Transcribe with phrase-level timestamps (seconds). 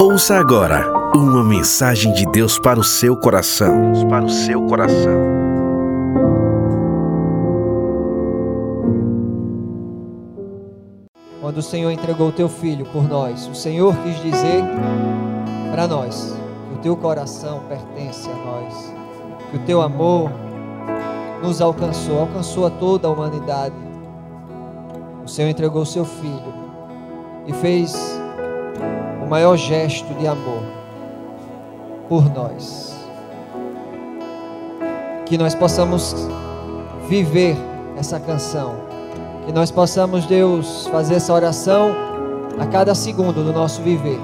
[0.00, 3.92] Ouça agora uma mensagem de Deus para o seu coração.
[3.92, 5.12] Deus para o seu coração.
[11.40, 14.64] Quando o Senhor entregou o teu filho por nós, o Senhor quis dizer
[15.70, 16.36] para nós
[16.68, 18.94] que o teu coração pertence a nós,
[19.50, 20.30] que o teu amor
[21.42, 23.74] nos alcançou, alcançou a toda a humanidade.
[25.24, 26.69] O Senhor entregou o seu filho
[27.50, 28.20] e fez
[29.20, 30.62] o maior gesto de amor
[32.08, 32.94] por nós.
[35.26, 36.14] Que nós possamos
[37.08, 37.56] viver
[37.96, 38.76] essa canção,
[39.44, 41.90] que nós possamos, Deus, fazer essa oração
[42.58, 44.18] a cada segundo do nosso viver.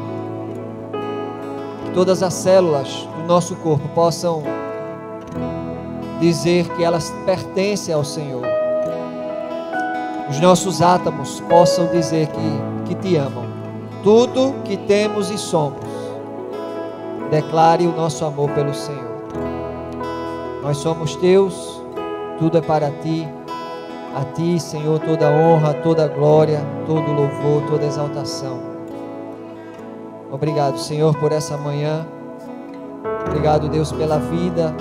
[1.84, 4.44] Que todas as células do nosso corpo possam
[6.20, 8.46] dizer que elas pertencem ao Senhor.
[10.30, 13.44] Os nossos átomos possam dizer que, que te amam.
[14.02, 15.80] Tudo que temos e somos,
[17.30, 19.16] declare o nosso amor pelo Senhor.
[20.62, 21.82] Nós somos teus,
[22.38, 23.28] tudo é para ti.
[24.14, 28.60] A ti, Senhor, toda honra, toda glória, todo louvor, toda exaltação.
[30.30, 32.06] Obrigado, Senhor, por essa manhã.
[33.28, 34.74] Obrigado, Deus, pela vida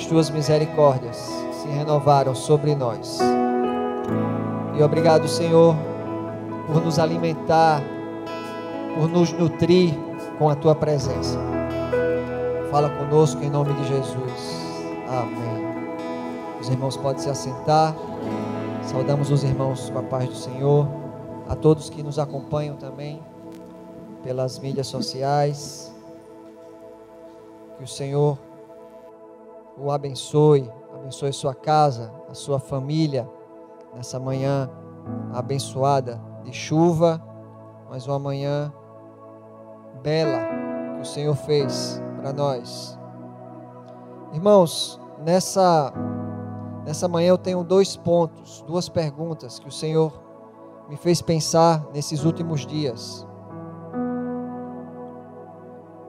[0.00, 1.16] as tuas misericórdias
[1.52, 3.18] se renovaram sobre nós.
[4.74, 5.76] E obrigado, Senhor,
[6.72, 7.82] por nos alimentar,
[8.96, 9.92] por nos nutrir
[10.38, 11.36] com a tua presença.
[12.70, 14.60] Fala conosco em nome de Jesus.
[15.08, 15.66] Amém.
[16.60, 17.94] Os irmãos podem se assentar.
[18.84, 20.86] Saudamos os irmãos com a paz do Senhor.
[21.48, 23.20] A todos que nos acompanham também
[24.22, 25.92] pelas mídias sociais.
[27.76, 28.38] Que o Senhor
[29.76, 33.28] o abençoe, abençoe sua casa, a sua família,
[33.94, 34.70] nessa manhã
[35.32, 37.22] abençoada de chuva,
[37.88, 38.72] mas uma manhã
[40.02, 40.38] bela
[40.96, 42.98] que o Senhor fez para nós.
[44.32, 45.92] Irmãos, nessa
[46.84, 50.12] nessa manhã eu tenho dois pontos, duas perguntas que o Senhor
[50.88, 53.26] me fez pensar nesses últimos dias.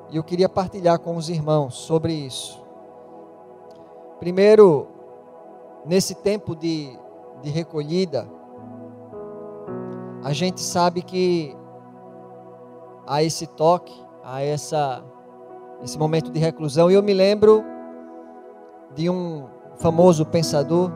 [0.09, 2.61] E eu queria partilhar com os irmãos sobre isso.
[4.19, 4.87] Primeiro,
[5.85, 6.97] nesse tempo de,
[7.41, 8.27] de recolhida,
[10.23, 11.55] a gente sabe que
[13.07, 13.93] há esse toque,
[14.23, 15.03] há essa,
[15.83, 16.91] esse momento de reclusão.
[16.91, 17.63] E eu me lembro
[18.93, 20.91] de um famoso pensador,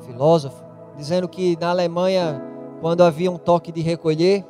[0.00, 0.64] filósofo,
[0.96, 2.42] dizendo que na Alemanha,
[2.80, 4.44] quando havia um toque de recolher,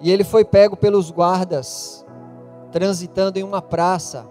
[0.00, 2.06] e ele foi pego pelos guardas,
[2.70, 4.24] transitando em uma praça,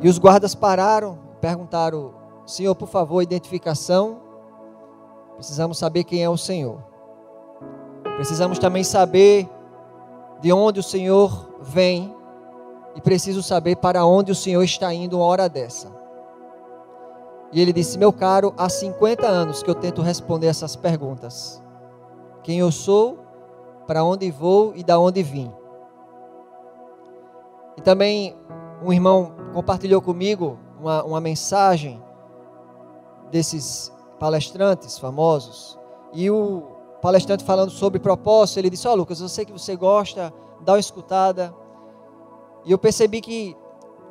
[0.00, 4.31] e os guardas pararam, perguntaram: Senhor, por favor, identificação.
[5.36, 6.78] Precisamos saber quem é o Senhor.
[8.16, 9.48] Precisamos também saber
[10.40, 12.14] de onde o Senhor vem.
[12.94, 15.90] E preciso saber para onde o Senhor está indo uma hora dessa.
[17.52, 21.62] E ele disse: Meu caro, há 50 anos que eu tento responder essas perguntas:
[22.42, 23.18] Quem eu sou,
[23.86, 25.52] para onde vou e da onde vim.
[27.76, 28.36] E também
[28.82, 32.02] um irmão compartilhou comigo uma, uma mensagem
[33.30, 33.91] desses
[34.22, 35.76] palestrantes famosos.
[36.12, 36.62] E o
[37.02, 40.74] palestrante falando sobre propósito, ele disse: Ó, oh, Lucas, eu sei que você gosta, dá
[40.74, 41.52] uma escutada.
[42.64, 43.56] E eu percebi que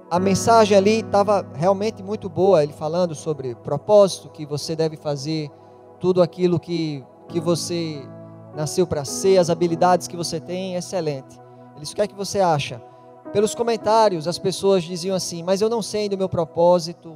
[0.09, 2.61] a mensagem ali estava realmente muito boa.
[2.61, 5.49] Ele falando sobre propósito, que você deve fazer
[5.97, 8.05] tudo aquilo que, que você
[8.53, 11.39] nasceu para ser, as habilidades que você tem, excelente.
[11.71, 12.83] Ele disse: O que é que você acha?
[13.31, 17.15] Pelos comentários, as pessoas diziam assim: Mas eu não sei do meu propósito,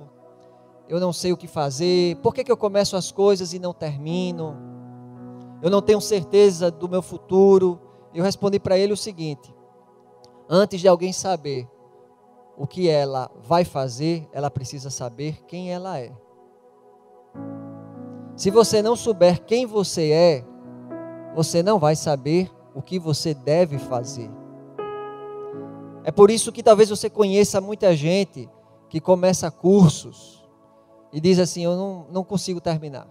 [0.88, 3.74] eu não sei o que fazer, por que, que eu começo as coisas e não
[3.74, 4.56] termino?
[5.62, 7.80] Eu não tenho certeza do meu futuro.
[8.14, 9.54] Eu respondi para ele o seguinte:
[10.48, 11.68] Antes de alguém saber
[12.56, 16.12] o que ela vai fazer, ela precisa saber quem ela é.
[18.36, 20.46] Se você não souber quem você é,
[21.34, 24.30] você não vai saber o que você deve fazer.
[26.04, 28.48] É por isso que talvez você conheça muita gente
[28.88, 30.45] que começa cursos
[31.12, 33.08] e diz assim: Eu não, não consigo terminar.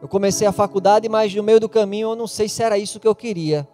[0.00, 2.98] Eu comecei a faculdade, mas no meio do caminho eu não sei se era isso
[2.98, 3.68] que eu queria.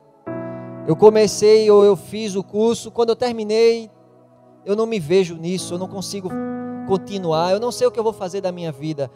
[0.86, 3.90] Eu comecei ou eu fiz o curso, quando eu terminei,
[4.64, 6.30] eu não me vejo nisso, eu não consigo
[6.86, 9.10] continuar, eu não sei o que eu vou fazer da minha vida.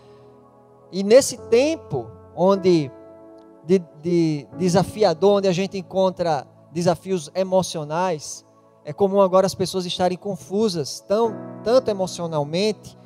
[0.90, 2.90] E nesse tempo, onde
[3.64, 8.44] de, de desafiador, onde a gente encontra desafios emocionais,
[8.84, 12.96] é comum agora as pessoas estarem confusas, tão, tanto emocionalmente,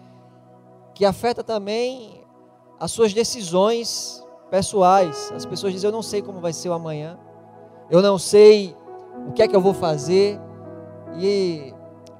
[0.96, 2.25] que afeta também
[2.81, 5.31] as suas decisões pessoais.
[5.37, 7.19] As pessoas dizem: Eu não sei como vai ser o amanhã,
[7.90, 8.75] eu não sei
[9.28, 10.40] o que é que eu vou fazer.
[11.19, 11.75] E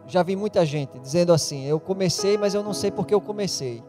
[0.07, 3.83] já vi muita gente dizendo assim: Eu comecei, mas eu não sei porque eu comecei.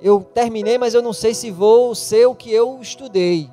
[0.00, 3.50] Eu terminei, mas eu não sei se vou ser o que eu estudei.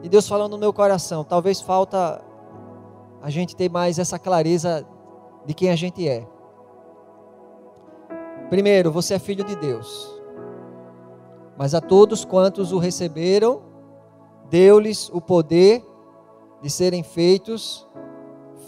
[0.00, 2.22] E Deus falando no meu coração, talvez falta
[3.20, 4.86] a gente ter mais essa clareza
[5.44, 6.24] de quem a gente é.
[8.50, 10.20] Primeiro, você é filho de Deus.
[11.56, 13.62] Mas a todos quantos o receberam,
[14.50, 15.86] deu-lhes o poder
[16.60, 17.88] de serem feitos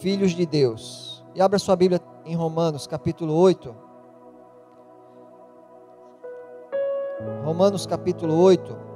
[0.00, 1.24] filhos de Deus.
[1.34, 3.74] E abra sua Bíblia em Romanos, capítulo 8.
[7.44, 8.91] Romanos, capítulo 8.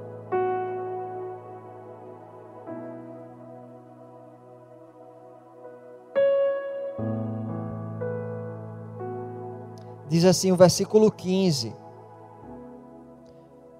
[10.09, 11.75] Diz assim o versículo 15.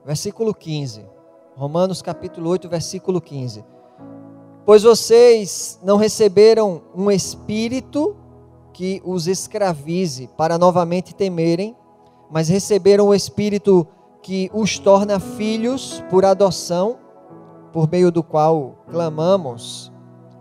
[0.05, 1.07] Versículo 15.
[1.57, 3.65] Romanos capítulo 8, versículo 15.
[4.65, 8.17] Pois vocês não receberam um espírito
[8.73, 11.77] que os escravize para novamente temerem,
[12.31, 13.87] mas receberam o espírito
[14.21, 16.99] que os torna filhos por adoção,
[17.73, 19.93] por meio do qual clamamos: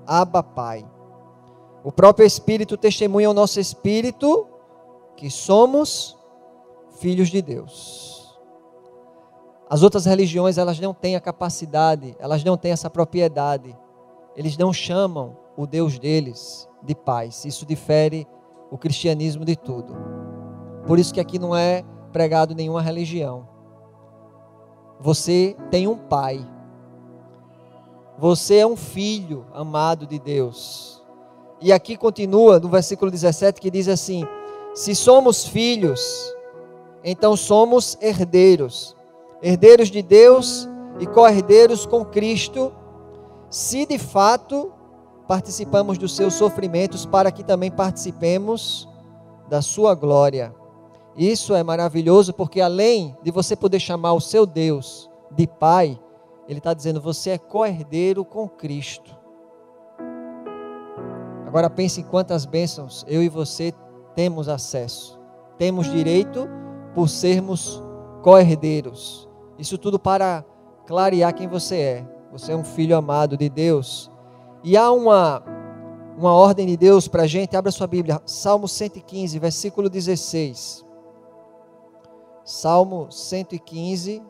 [0.07, 0.83] Abba, Pai.
[1.83, 4.47] O próprio Espírito testemunha ao nosso espírito
[5.15, 6.17] que somos
[6.99, 8.15] filhos de Deus.
[9.69, 13.75] As outras religiões, elas não têm a capacidade, elas não têm essa propriedade.
[14.35, 17.45] Eles não chamam o Deus deles de paz.
[17.45, 18.27] Isso difere
[18.69, 19.95] o cristianismo de tudo.
[20.85, 23.47] Por isso que aqui não é pregado nenhuma religião.
[24.99, 26.45] Você tem um pai.
[28.17, 31.03] Você é um filho amado de Deus.
[31.59, 34.25] E aqui continua no versículo 17 que diz assim:
[34.75, 36.35] se somos filhos,
[37.01, 38.93] então somos herdeiros,
[39.41, 40.67] herdeiros de Deus
[40.99, 42.73] e co-herdeiros com Cristo,
[43.49, 44.73] se de fato
[45.29, 48.87] participamos dos seus sofrimentos, para que também participemos
[49.47, 50.53] da sua glória.
[51.15, 55.97] Isso é maravilhoso, porque além de você poder chamar o seu Deus de Pai,
[56.49, 59.15] Ele está dizendo: você é co-herdeiro com Cristo.
[61.47, 63.73] Agora pense em quantas bênçãos eu e você
[64.15, 65.19] temos acesso,
[65.57, 66.47] temos direito
[66.93, 67.83] por sermos
[68.23, 69.29] co-herdeiros.
[69.59, 70.43] Isso tudo para
[70.85, 72.07] clarear quem você é.
[72.31, 74.11] Você é um filho amado de Deus.
[74.63, 75.43] E há uma,
[76.17, 77.55] uma ordem de Deus para a gente.
[77.55, 80.83] Abra sua Bíblia, Salmo 115, versículo 16.
[82.43, 84.21] Salmo 115,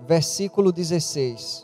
[0.00, 1.63] versículo 16.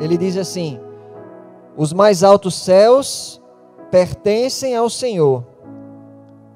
[0.00, 0.78] Ele diz assim:
[1.76, 3.40] Os mais altos céus
[3.90, 5.44] pertencem ao Senhor,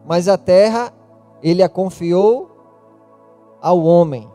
[0.07, 0.93] mas a terra
[1.43, 2.51] ele a confiou
[3.61, 4.29] ao homem.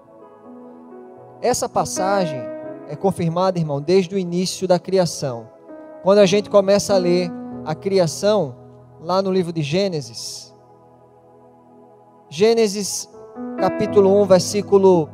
[1.42, 2.40] Essa passagem
[2.88, 5.50] é confirmada, irmão, desde o início da criação.
[6.02, 7.30] Quando a gente começa a ler
[7.66, 8.56] a criação,
[9.02, 10.54] lá no livro de Gênesis,
[12.30, 13.10] Gênesis
[13.58, 15.10] capítulo 1, versículo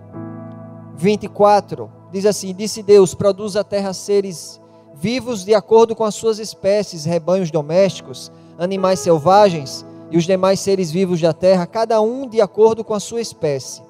[0.96, 4.60] 24, Diz assim: Disse Deus: Produz a terra seres
[4.96, 10.92] vivos de acordo com as suas espécies, rebanhos domésticos, animais selvagens e os demais seres
[10.92, 13.82] vivos da terra, cada um de acordo com a sua espécie.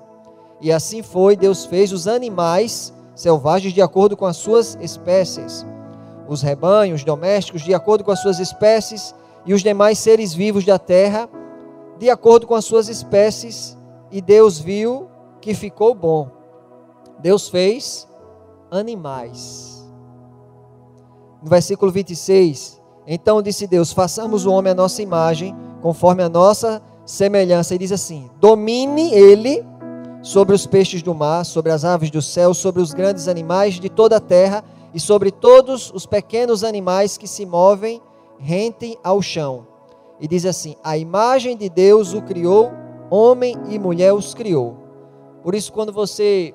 [0.62, 5.66] E assim foi, Deus fez os animais selvagens de acordo com as suas espécies,
[6.28, 10.78] os rebanhos domésticos de acordo com as suas espécies e os demais seres vivos da
[10.78, 11.30] terra
[12.00, 13.78] de acordo com as suas espécies,
[14.10, 15.10] e Deus viu
[15.42, 16.30] que ficou bom.
[17.20, 18.08] Deus fez
[18.72, 19.88] animais.
[21.42, 26.82] No versículo 26, então disse Deus: façamos o homem a nossa imagem, conforme a nossa
[27.06, 27.76] semelhança.
[27.76, 29.66] E diz assim: domine ele
[30.22, 33.90] sobre os peixes do mar, sobre as aves do céu, sobre os grandes animais de
[33.90, 38.02] toda a terra e sobre todos os pequenos animais que se movem
[38.38, 39.68] rente ao chão.
[40.20, 42.72] E diz assim: a imagem de Deus o criou,
[43.10, 44.78] homem e mulher os criou.
[45.42, 46.54] Por isso, quando você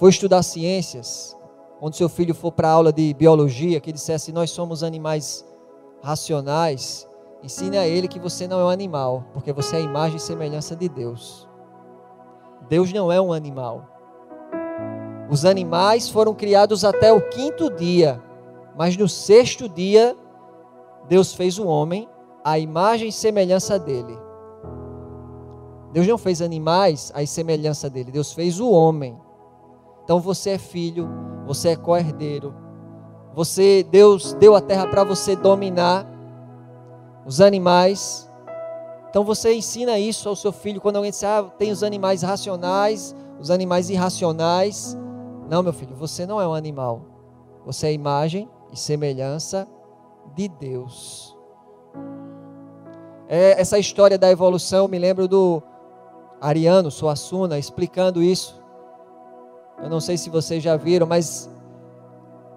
[0.00, 1.36] for estudar ciências,
[1.78, 5.44] quando seu filho for para a aula de biologia, que dissesse nós somos animais
[6.02, 7.06] racionais,
[7.42, 10.20] ensine a ele que você não é um animal, porque você é a imagem e
[10.20, 11.46] semelhança de Deus.
[12.66, 13.86] Deus não é um animal.
[15.28, 18.22] Os animais foram criados até o quinto dia,
[18.78, 20.16] mas no sexto dia,
[21.10, 22.08] Deus fez o homem,
[22.42, 24.18] a imagem e semelhança dele.
[25.92, 29.20] Deus não fez animais à semelhança dele, Deus fez o homem.
[30.10, 31.08] Então você é filho,
[31.46, 32.52] você é co-herdeiro.
[33.32, 36.04] Você Deus deu a terra para você dominar
[37.24, 38.28] os animais.
[39.08, 43.14] Então você ensina isso ao seu filho quando alguém diz: "Ah, tem os animais racionais,
[43.38, 44.98] os animais irracionais".
[45.48, 47.02] Não, meu filho, você não é um animal.
[47.64, 49.68] Você é imagem e semelhança
[50.34, 51.38] de Deus.
[53.28, 55.62] É, essa história da evolução me lembro do
[56.40, 58.59] Ariano Suassuna explicando isso.
[59.82, 61.48] Eu não sei se vocês já viram, mas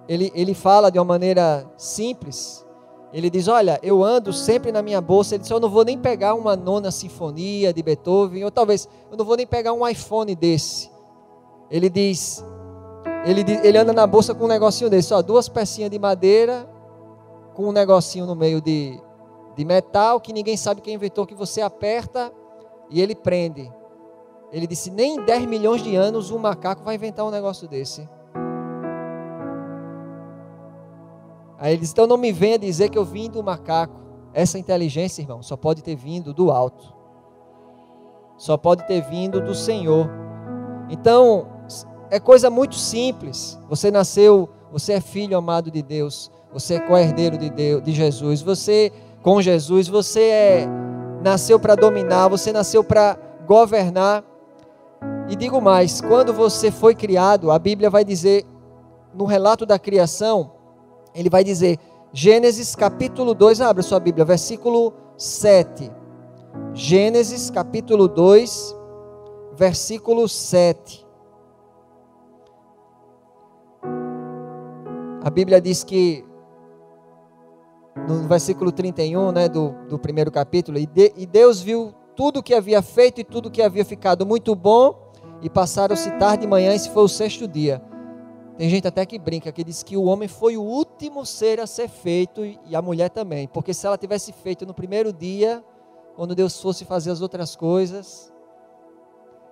[0.08, 2.64] ele, ele fala de uma maneira simples.
[3.12, 5.34] Ele diz: Olha, eu ando sempre na minha bolsa.
[5.34, 9.16] Ele diz: Eu não vou nem pegar uma nona sinfonia de Beethoven, ou talvez eu
[9.16, 10.90] não vou nem pegar um iPhone desse.
[11.70, 12.44] Ele diz:
[13.24, 16.68] Ele, ele anda na bolsa com um negocinho desse, ó, duas pecinhas de madeira,
[17.54, 19.00] com um negocinho no meio de,
[19.56, 22.32] de metal que ninguém sabe quem inventou, que você aperta
[22.90, 23.72] e ele prende.
[24.54, 28.08] Ele disse: nem em 10 milhões de anos um macaco vai inventar um negócio desse.
[31.58, 34.00] Aí ele disse: então não me venha dizer que eu vim do macaco.
[34.32, 36.94] Essa inteligência, irmão, só pode ter vindo do alto.
[38.36, 40.08] Só pode ter vindo do Senhor.
[40.88, 41.48] Então,
[42.08, 43.58] é coisa muito simples.
[43.68, 48.40] Você nasceu, você é filho amado de Deus, você é co-herdeiro de Deus, de Jesus.
[48.40, 50.66] Você com Jesus, você é,
[51.22, 54.22] nasceu para dominar, você nasceu para governar.
[55.28, 58.44] E digo mais: quando você foi criado, a Bíblia vai dizer,
[59.14, 60.52] no relato da criação,
[61.14, 61.78] ele vai dizer,
[62.12, 65.90] Gênesis capítulo 2, abra sua Bíblia, versículo 7.
[66.72, 68.76] Gênesis capítulo 2,
[69.56, 71.04] versículo 7.
[75.24, 76.24] A Bíblia diz que
[78.08, 82.42] no versículo 31 né, do, do primeiro capítulo, e, de, e Deus viu tudo o
[82.42, 85.04] que havia feito e tudo que havia ficado muito bom,
[85.42, 87.82] e passaram-se tarde e manhã, esse foi o sexto dia.
[88.56, 91.66] Tem gente até que brinca, que diz que o homem foi o último ser a
[91.66, 95.62] ser feito e a mulher também, porque se ela tivesse feito no primeiro dia,
[96.16, 98.32] quando Deus fosse fazer as outras coisas,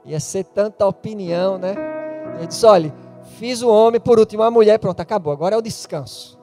[0.04, 1.74] ia ser tanta opinião, né?
[2.38, 2.94] Ele disse: olha,
[3.38, 6.38] fiz o homem, por último a mulher, pronto, acabou, agora é o descanso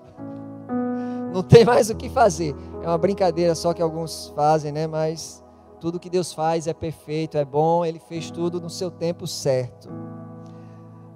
[1.33, 2.55] não tem mais o que fazer.
[2.83, 4.87] É uma brincadeira só que alguns fazem, né?
[4.87, 5.43] Mas
[5.79, 9.89] tudo que Deus faz é perfeito, é bom, Ele fez tudo no seu tempo certo.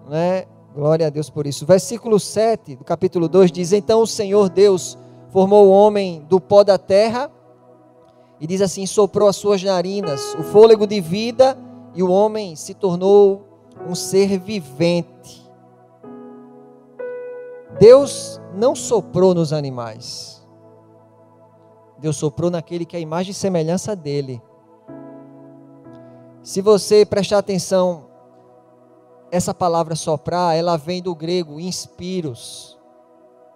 [0.09, 0.45] Né?
[0.73, 1.65] Glória a Deus por isso.
[1.65, 4.97] Versículo 7 do capítulo 2 diz: Então o Senhor Deus
[5.29, 7.31] formou o homem do pó da terra,
[8.39, 11.57] e diz assim: soprou as suas narinas, o fôlego de vida,
[11.93, 13.43] e o homem se tornou
[13.87, 15.43] um ser vivente.
[17.79, 20.45] Deus não soprou nos animais.
[21.97, 24.41] Deus soprou naquele que é a imagem e semelhança dele.
[26.43, 28.09] Se você prestar atenção,
[29.31, 32.77] essa palavra soprar, ela vem do grego inspiros.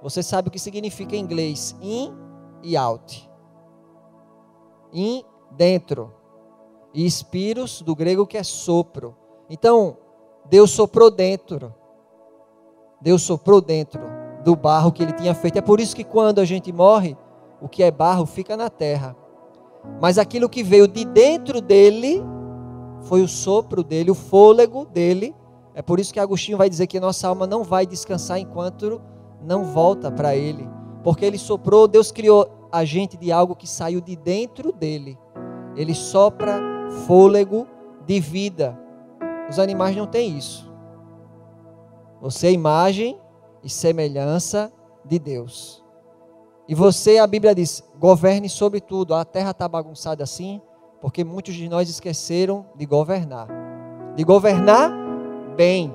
[0.01, 1.75] Você sabe o que significa em inglês?
[1.81, 2.15] In
[2.63, 3.29] e out.
[4.93, 6.13] In, dentro.
[6.93, 9.17] E inspiros, do grego que é sopro.
[9.49, 9.97] Então,
[10.45, 11.75] Deus soprou dentro.
[13.01, 14.01] Deus soprou dentro
[14.45, 15.57] do barro que ele tinha feito.
[15.57, 17.17] É por isso que quando a gente morre,
[17.61, 19.13] o que é barro fica na terra.
[19.99, 22.23] Mas aquilo que veio de dentro dele
[23.01, 25.35] foi o sopro dele, o fôlego dele.
[25.73, 29.01] É por isso que Agostinho vai dizer que nossa alma não vai descansar enquanto
[29.41, 30.67] não volta para ele.
[31.03, 35.17] Porque ele soprou, Deus criou a gente de algo que saiu de dentro dele.
[35.75, 36.59] Ele sopra
[37.05, 37.67] fôlego
[38.05, 38.77] de vida.
[39.49, 40.69] Os animais não têm isso.
[42.19, 43.19] Você é imagem
[43.63, 44.71] e semelhança
[45.05, 45.83] de Deus.
[46.67, 49.13] E você, a Bíblia diz, governe sobre tudo.
[49.13, 50.61] A terra está bagunçada assim,
[51.01, 53.47] porque muitos de nós esqueceram de governar.
[54.15, 54.91] De governar
[55.55, 55.93] bem.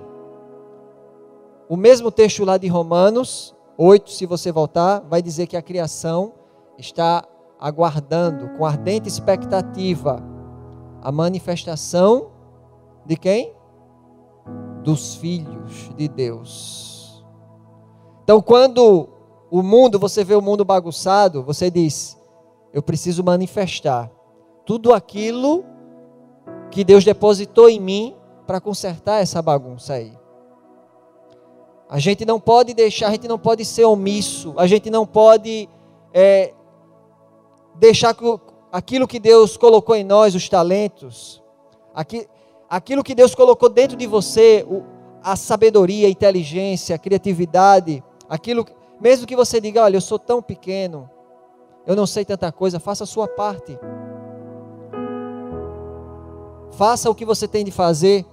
[1.69, 6.35] O mesmo texto lá de Romanos 8, se você voltar, vai dizer que a criação
[6.79, 7.25] está
[7.59, 10.23] aguardando com ardente expectativa
[11.01, 12.31] a manifestação
[13.05, 13.55] de quem?
[14.83, 17.25] dos filhos de Deus.
[18.25, 19.09] Então, quando
[19.51, 22.21] o mundo, você vê o mundo bagunçado, você diz:
[22.73, 24.11] eu preciso manifestar
[24.65, 25.65] tudo aquilo
[26.71, 28.17] que Deus depositou em mim
[28.47, 30.13] para consertar essa bagunça aí.
[31.89, 35.69] A gente não pode deixar, a gente não pode ser omisso, a gente não pode
[36.13, 36.55] é,
[37.75, 38.25] deixar que,
[38.71, 41.43] aquilo que Deus colocou em nós, os talentos,
[41.95, 42.27] aqui,
[42.69, 44.67] aquilo que Deus colocou dentro de você,
[45.23, 48.67] a sabedoria, a inteligência, a criatividade, aquilo,
[48.99, 51.11] mesmo que você diga, olha, eu sou tão pequeno,
[51.87, 53.79] eu não sei tanta coisa, faça a sua parte.
[56.73, 58.27] Faça o que você tem de fazer.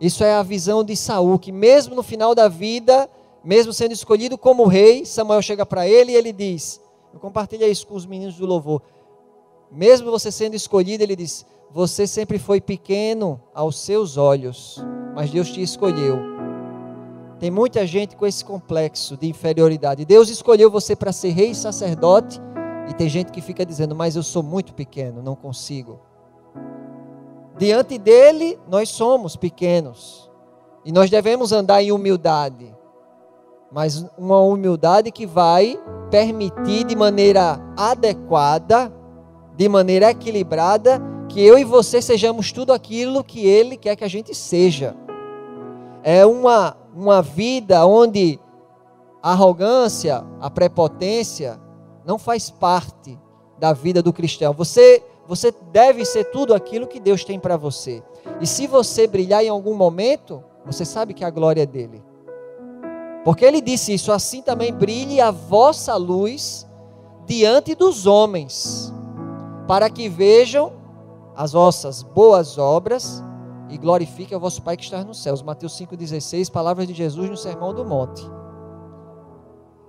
[0.00, 3.08] Isso é a visão de Saul, que mesmo no final da vida,
[3.42, 6.80] mesmo sendo escolhido como rei, Samuel chega para ele e ele diz:
[7.20, 8.82] compartilha isso com os meninos do louvor.
[9.70, 14.82] Mesmo você sendo escolhido, ele diz: Você sempre foi pequeno aos seus olhos,
[15.14, 16.18] mas Deus te escolheu.
[17.38, 20.04] Tem muita gente com esse complexo de inferioridade.
[20.04, 22.40] Deus escolheu você para ser rei e sacerdote,
[22.88, 26.00] e tem gente que fica dizendo: Mas eu sou muito pequeno, não consigo.
[27.56, 30.30] Diante dele, nós somos pequenos.
[30.84, 32.74] E nós devemos andar em humildade.
[33.70, 35.80] Mas uma humildade que vai
[36.10, 38.92] permitir de maneira adequada,
[39.56, 44.08] de maneira equilibrada, que eu e você sejamos tudo aquilo que ele quer que a
[44.08, 44.94] gente seja.
[46.02, 48.38] É uma, uma vida onde
[49.22, 51.58] a arrogância, a prepotência
[52.04, 53.18] não faz parte
[53.58, 54.52] da vida do cristão.
[54.52, 58.02] Você você deve ser tudo aquilo que Deus tem para você.
[58.40, 62.02] E se você brilhar em algum momento, você sabe que a glória é dele.
[63.24, 66.66] Porque ele disse isso: assim também brilhe a vossa luz
[67.26, 68.92] diante dos homens,
[69.66, 70.72] para que vejam
[71.34, 73.22] as vossas boas obras
[73.70, 75.42] e glorifiquem o vosso Pai que está nos céus.
[75.42, 78.22] Mateus 5,16, palavras de Jesus no Sermão do Monte.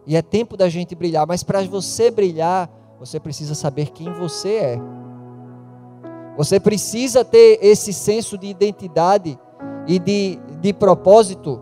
[0.08, 4.56] E é tempo da gente brilhar, mas para você brilhar, você precisa saber quem você
[4.56, 4.82] é.
[6.38, 9.40] Você precisa ter esse senso de identidade
[9.88, 11.62] e de, de propósito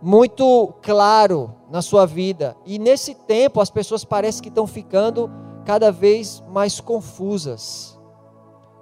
[0.00, 2.56] muito claro na sua vida.
[2.64, 5.30] E nesse tempo as pessoas parecem que estão ficando
[5.64, 7.98] cada vez mais confusas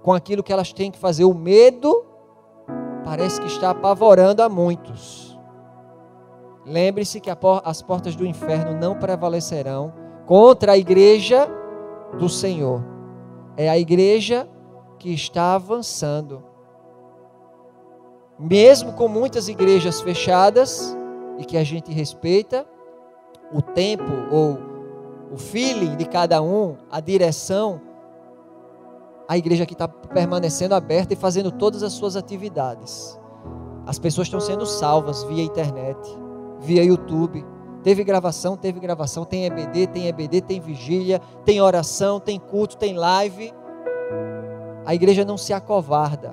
[0.03, 1.25] com aquilo que elas têm que fazer.
[1.25, 2.05] O medo
[3.05, 5.39] parece que está apavorando a muitos.
[6.65, 7.31] Lembre-se que
[7.65, 9.93] as portas do inferno não prevalecerão
[10.27, 11.49] contra a igreja
[12.19, 12.96] do Senhor.
[13.57, 14.49] É a igreja
[14.99, 16.43] que está avançando.
[18.39, 20.97] Mesmo com muitas igrejas fechadas
[21.39, 22.67] e que a gente respeita,
[23.53, 24.59] o tempo ou
[25.33, 27.81] o feeling de cada um, a direção,
[29.29, 33.19] a igreja que está permanecendo aberta e fazendo todas as suas atividades.
[33.87, 35.99] As pessoas estão sendo salvas via internet,
[36.61, 37.45] via YouTube.
[37.83, 42.95] Teve gravação, teve gravação, tem EBD, tem EBD, tem vigília, tem oração, tem culto, tem
[42.95, 43.53] live.
[44.87, 46.33] A igreja não se acovarda.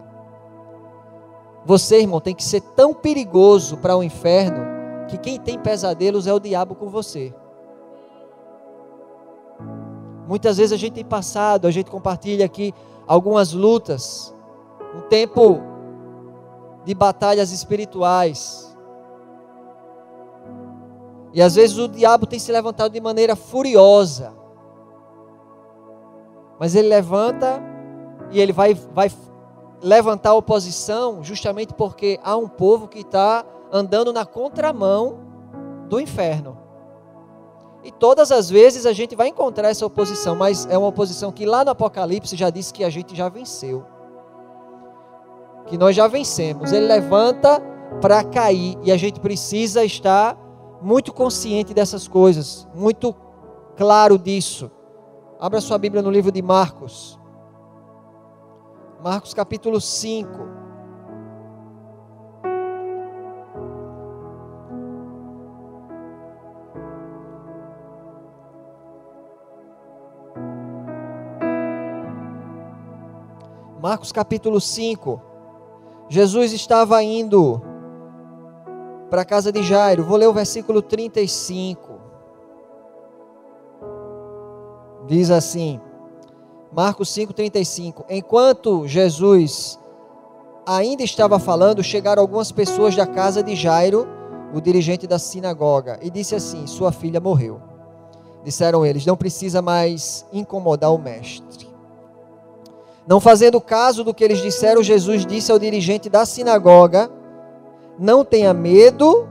[1.65, 4.61] Você, irmão, tem que ser tão perigoso para o inferno
[5.07, 7.33] que quem tem pesadelos é o diabo com você.
[10.27, 12.73] Muitas vezes a gente tem passado, a gente compartilha aqui
[13.07, 14.33] algumas lutas,
[14.95, 15.59] um tempo
[16.85, 18.77] de batalhas espirituais.
[21.33, 24.33] E às vezes o diabo tem se levantado de maneira furiosa.
[26.59, 27.72] Mas ele levanta
[28.33, 29.11] e ele vai, vai
[29.81, 35.19] levantar oposição justamente porque há um povo que está andando na contramão
[35.87, 36.57] do inferno.
[37.83, 41.45] E todas as vezes a gente vai encontrar essa oposição, mas é uma oposição que
[41.45, 43.85] lá no Apocalipse já diz que a gente já venceu.
[45.67, 46.71] Que nós já vencemos.
[46.71, 47.61] Ele levanta
[48.01, 50.37] para cair e a gente precisa estar
[50.81, 53.15] muito consciente dessas coisas, muito
[53.75, 54.71] claro disso.
[55.39, 57.19] Abra sua Bíblia no livro de Marcos.
[59.03, 60.29] Marcos capítulo 5.
[73.81, 75.21] Marcos capítulo 5.
[76.07, 77.61] Jesus estava indo
[79.09, 80.05] para a casa de Jairo.
[80.05, 81.99] Vou ler o versículo 35.
[85.05, 85.81] Diz assim:
[86.75, 88.05] Marcos 5,35.
[88.09, 89.79] Enquanto Jesus
[90.65, 94.07] ainda estava falando, chegaram algumas pessoas da casa de Jairo,
[94.53, 97.61] o dirigente da sinagoga, e disse assim: Sua filha morreu.
[98.43, 101.67] Disseram eles: Não precisa mais incomodar o mestre.
[103.05, 107.11] Não fazendo caso do que eles disseram, Jesus disse ao dirigente da sinagoga:
[107.97, 109.27] não tenha medo,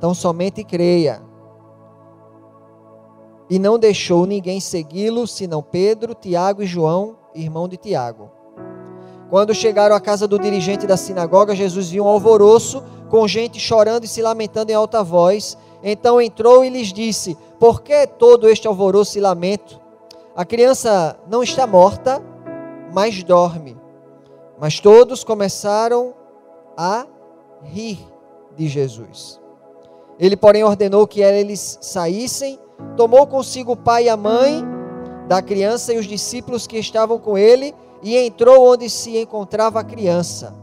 [0.00, 1.22] tão somente creia.
[3.48, 8.30] E não deixou ninguém segui-lo, senão Pedro, Tiago e João, irmão de Tiago.
[9.28, 14.04] Quando chegaram à casa do dirigente da sinagoga, Jesus viu um alvoroço, com gente chorando
[14.04, 15.56] e se lamentando em alta voz.
[15.82, 19.80] Então entrou e lhes disse: Por que todo este alvoroço e lamento?
[20.36, 22.22] A criança não está morta,
[22.92, 23.76] mas dorme.
[24.58, 26.14] Mas todos começaram
[26.76, 27.06] a
[27.62, 27.98] rir
[28.56, 29.40] de Jesus.
[30.18, 32.58] Ele, porém, ordenou que eles saíssem,
[32.96, 34.64] tomou consigo o pai e a mãe
[35.28, 39.84] da criança e os discípulos que estavam com ele e entrou onde se encontrava a
[39.84, 40.54] criança.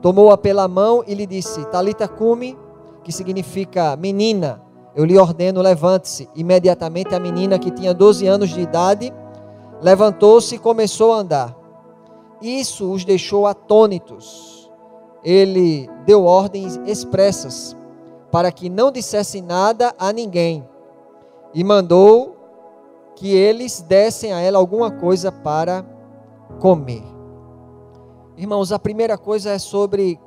[0.00, 2.56] Tomou-a pela mão e lhe disse: Talita cumi,
[3.02, 4.62] que significa menina.
[4.94, 6.28] Eu lhe ordeno, levante-se.
[6.34, 9.12] Imediatamente a menina, que tinha 12 anos de idade,
[9.80, 11.56] levantou-se e começou a andar.
[12.40, 14.70] Isso os deixou atônitos.
[15.24, 17.76] Ele deu ordens expressas
[18.30, 20.64] para que não dissessem nada a ninguém
[21.54, 22.36] e mandou
[23.16, 25.84] que eles dessem a ela alguma coisa para
[26.60, 27.02] comer.
[28.36, 30.20] Irmãos, a primeira coisa é sobre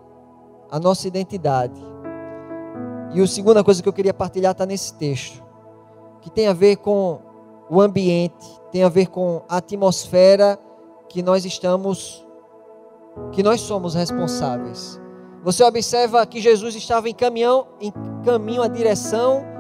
[0.70, 1.82] a nossa identidade.
[3.14, 5.44] E a segunda coisa que eu queria partilhar está nesse texto,
[6.22, 7.20] que tem a ver com
[7.70, 10.60] o ambiente, tem a ver com a atmosfera
[11.08, 12.26] que nós estamos,
[13.32, 15.00] que nós somos responsáveis.
[15.44, 17.92] Você observa que Jesus estava em caminhão, em
[18.24, 19.51] caminho à direção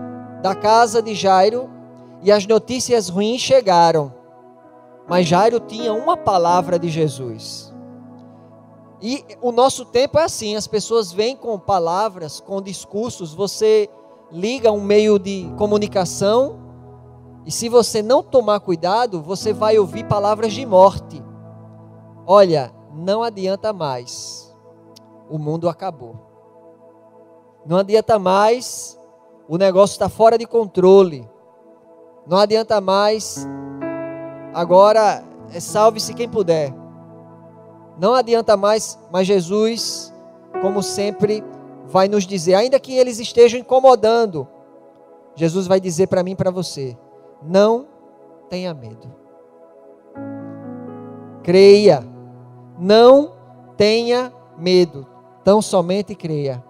[0.41, 1.69] da casa de Jairo
[2.21, 4.13] e as notícias ruins chegaram.
[5.07, 7.73] Mas Jairo tinha uma palavra de Jesus.
[9.01, 13.33] E o nosso tempo é assim: as pessoas vêm com palavras, com discursos.
[13.33, 13.89] Você
[14.31, 16.61] liga um meio de comunicação
[17.45, 21.21] e se você não tomar cuidado, você vai ouvir palavras de morte.
[22.25, 24.55] Olha, não adianta mais.
[25.29, 26.15] O mundo acabou.
[27.65, 28.99] Não adianta mais.
[29.51, 31.29] O negócio está fora de controle.
[32.25, 33.45] Não adianta mais.
[34.53, 36.73] Agora, é salve-se quem puder.
[37.99, 40.13] Não adianta mais, mas Jesus,
[40.61, 41.43] como sempre,
[41.85, 44.47] vai nos dizer, ainda que eles estejam incomodando,
[45.35, 46.97] Jesus vai dizer para mim e para você:
[47.43, 47.87] não
[48.49, 49.13] tenha medo.
[51.43, 52.07] Creia.
[52.79, 53.33] Não
[53.75, 55.05] tenha medo.
[55.43, 56.63] Tão somente creia.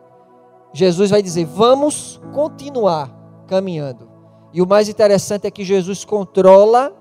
[0.74, 3.12] Jesus vai dizer: vamos continuar
[3.48, 4.10] caminhando.
[4.54, 6.94] E o mais interessante é que Jesus controla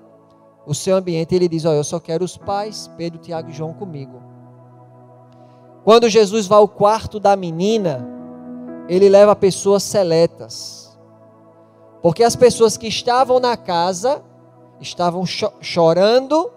[0.65, 1.35] o seu ambiente.
[1.35, 4.21] Ele diz: Olha, eu só quero os pais, Pedro, Tiago e João comigo.
[5.83, 8.07] Quando Jesus vai ao quarto da menina,
[8.87, 10.99] ele leva pessoas seletas.
[12.01, 14.23] Porque as pessoas que estavam na casa
[14.79, 16.51] estavam cho chorando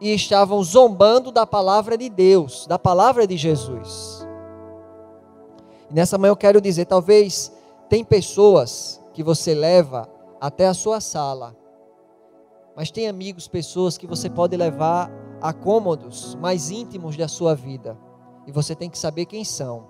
[0.00, 4.21] e estavam zombando da palavra de Deus, da palavra de Jesus.
[5.92, 7.52] E nessa manhã eu quero dizer, talvez
[7.86, 10.08] tem pessoas que você leva
[10.40, 11.54] até a sua sala.
[12.74, 17.98] Mas tem amigos, pessoas que você pode levar a cômodos mais íntimos da sua vida.
[18.46, 19.86] E você tem que saber quem são.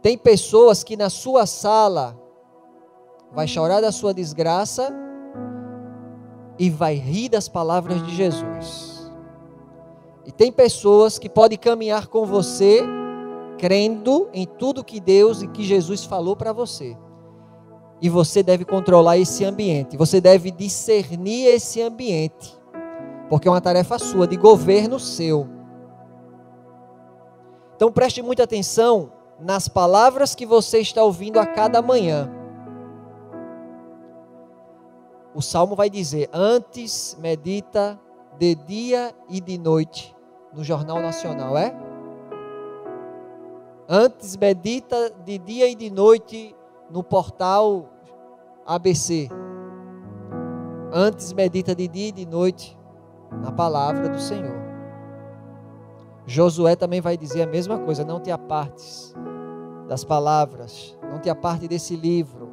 [0.00, 2.18] Tem pessoas que na sua sala
[3.30, 4.90] vai chorar da sua desgraça
[6.58, 9.12] e vai rir das palavras de Jesus.
[10.24, 12.82] E tem pessoas que podem caminhar com você
[13.58, 16.96] crendo em tudo que Deus e que Jesus falou para você.
[18.00, 22.56] E você deve controlar esse ambiente, você deve discernir esse ambiente,
[23.28, 25.48] porque é uma tarefa sua, de governo seu.
[27.74, 32.30] Então preste muita atenção nas palavras que você está ouvindo a cada manhã.
[35.34, 38.00] O salmo vai dizer: Antes medita
[38.38, 40.14] de dia e de noite,
[40.52, 41.87] no Jornal Nacional, é?
[43.90, 46.54] Antes medita de dia e de noite
[46.90, 47.88] no portal
[48.66, 49.30] ABC.
[50.92, 52.78] Antes medita de dia e de noite
[53.40, 54.58] na palavra do Senhor.
[56.26, 59.14] Josué também vai dizer a mesma coisa: não te apartes
[59.88, 62.52] das palavras, não te aparte desse livro.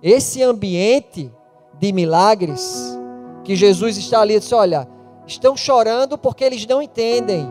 [0.00, 1.34] Esse ambiente
[1.80, 2.96] de milagres
[3.42, 4.88] que Jesus está ali, disse: olha,
[5.26, 7.44] estão chorando porque eles não entendem.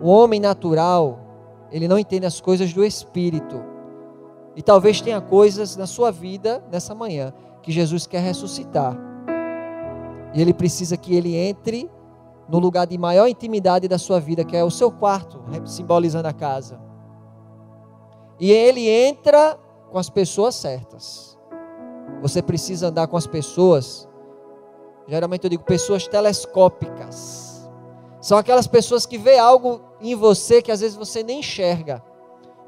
[0.00, 1.21] O homem natural,
[1.72, 3.64] ele não entende as coisas do espírito.
[4.54, 7.32] E talvez tenha coisas na sua vida nessa manhã
[7.62, 8.96] que Jesus quer ressuscitar.
[10.34, 11.90] E ele precisa que ele entre
[12.48, 16.32] no lugar de maior intimidade da sua vida, que é o seu quarto, simbolizando a
[16.32, 16.78] casa.
[18.38, 19.58] E ele entra
[19.90, 21.38] com as pessoas certas.
[22.20, 24.08] Você precisa andar com as pessoas,
[25.08, 27.51] geralmente eu digo pessoas telescópicas.
[28.22, 32.00] São aquelas pessoas que vê algo em você que às vezes você nem enxerga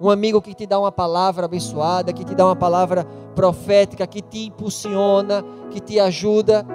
[0.01, 4.21] um amigo que te dá uma palavra abençoada, que te dá uma palavra profética, que
[4.21, 6.67] te impulsiona, que te ajuda.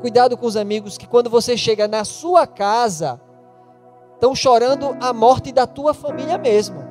[0.00, 3.20] Cuidado com os amigos que quando você chega na sua casa,
[4.14, 6.84] estão chorando a morte da tua família mesmo.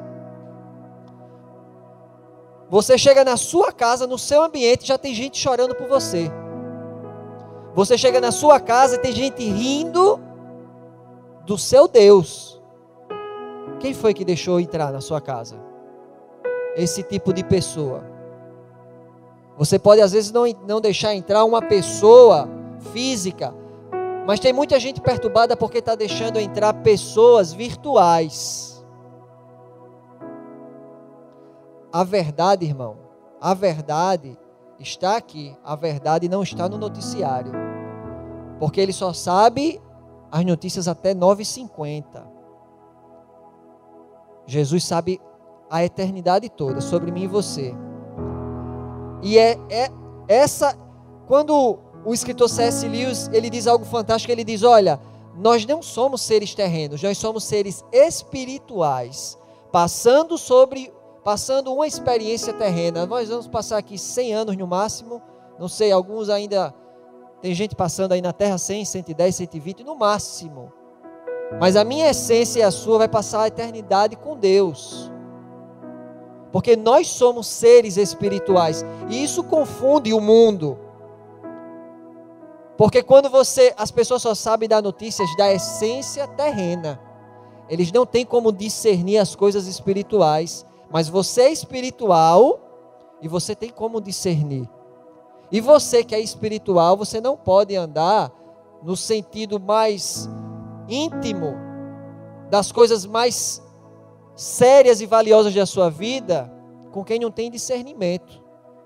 [2.69, 6.29] Você chega na sua casa, no seu ambiente, já tem gente chorando por você.
[7.73, 10.19] Você chega na sua casa e tem gente rindo
[11.45, 12.62] do seu Deus.
[13.79, 15.56] Quem foi que deixou entrar na sua casa?
[16.75, 18.03] Esse tipo de pessoa.
[19.58, 22.47] Você pode às vezes não, não deixar entrar uma pessoa
[22.91, 23.53] física,
[24.25, 28.84] Mas tem muita gente perturbada porque está deixando entrar pessoas virtuais.
[31.91, 32.97] A verdade, irmão,
[33.39, 34.38] a verdade
[34.79, 35.56] está aqui.
[35.63, 37.51] A verdade não está no noticiário.
[38.60, 39.82] Porque ele só sabe
[40.34, 42.04] as notícias até 9h50.
[44.48, 45.22] Jesus sabe
[45.69, 47.72] a eternidade toda sobre mim e você.
[49.22, 49.91] E é, é
[50.28, 50.76] essa
[51.28, 52.88] quando o escritor C.S.
[52.88, 55.00] Lewis, ele diz algo fantástico, ele diz, olha,
[55.38, 59.38] nós não somos seres terrenos, nós somos seres espirituais,
[59.72, 60.91] passando sobre
[61.24, 63.06] passando uma experiência terrena.
[63.06, 65.22] Nós vamos passar aqui 100 anos no máximo,
[65.60, 66.74] não sei, alguns ainda
[67.43, 70.71] tem gente passando aí na terra 100, 110, 120 no máximo.
[71.60, 75.12] Mas a minha essência e a sua vai passar a eternidade com Deus.
[76.53, 80.79] Porque nós somos seres espirituais e isso confunde o mundo.
[82.77, 86.97] Porque quando você, as pessoas só sabem dar notícias da essência terrena.
[87.67, 92.62] Eles não têm como discernir as coisas espirituais, mas você é espiritual
[93.21, 94.69] e você tem como discernir.
[95.54, 98.32] E você que é espiritual, você não pode andar
[98.82, 100.28] no sentido mais
[100.89, 101.54] íntimo
[102.50, 103.62] das coisas mais
[104.36, 106.52] sérias e valiosas da sua vida
[106.92, 108.42] com quem não tem discernimento.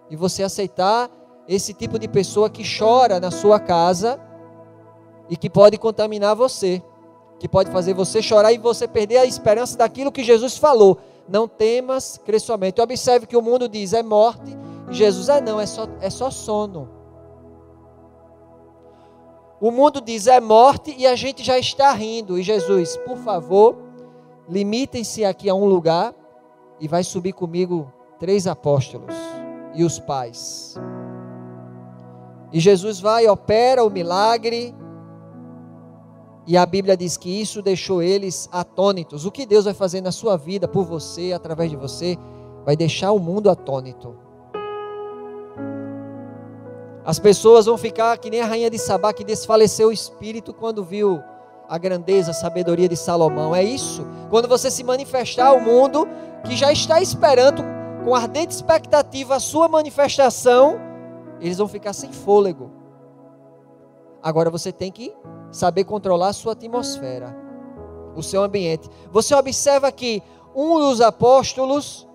[0.09, 1.09] E você aceitar
[1.47, 4.19] esse tipo de pessoa que chora na sua casa
[5.29, 6.83] e que pode contaminar você,
[7.39, 10.97] que pode fazer você chorar e você perder a esperança daquilo que Jesus falou.
[11.29, 12.81] Não temas, cresça somente.
[12.81, 16.89] Observe que o mundo diz é morte Jesus é não, é só, é só sono.
[19.59, 22.37] O mundo diz é morte e a gente já está rindo.
[22.37, 23.75] E Jesus, por favor,
[24.47, 26.13] limitem-se aqui a um lugar
[26.79, 29.15] e vai subir comigo três apóstolos
[29.73, 30.75] e os pais.
[32.51, 34.75] E Jesus vai, opera o milagre.
[36.45, 39.25] E a Bíblia diz que isso deixou eles atônitos.
[39.25, 42.17] O que Deus vai fazer na sua vida, por você, através de você,
[42.63, 44.26] vai deixar o mundo atônito.
[47.07, 50.83] As pessoas vão ficar que nem a rainha de Sabá que desfaleceu o espírito quando
[50.83, 51.23] viu
[51.69, 53.55] a grandeza, a sabedoria de Salomão.
[53.55, 54.05] É isso.
[54.29, 56.05] Quando você se manifestar ao mundo
[56.43, 57.63] que já está esperando
[58.03, 60.81] com ardente expectativa a sua manifestação,
[61.39, 62.69] eles vão ficar sem fôlego.
[64.21, 65.15] Agora você tem que
[65.49, 67.33] saber controlar a sua atmosfera,
[68.17, 68.89] o seu ambiente.
[69.13, 70.21] Você observa que
[70.53, 72.05] um dos apóstolos,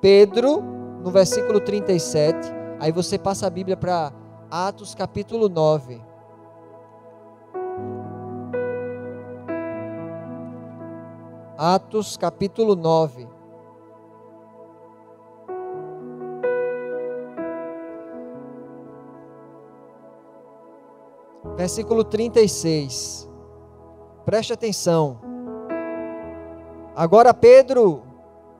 [0.00, 0.62] Pedro,
[1.02, 2.38] no versículo 37,
[2.78, 4.12] aí você passa a Bíblia para
[4.50, 6.00] Atos capítulo 9.
[11.58, 13.36] Atos capítulo 9.
[21.56, 23.28] versículo 36.
[24.24, 25.18] Preste atenção.
[26.94, 28.02] Agora Pedro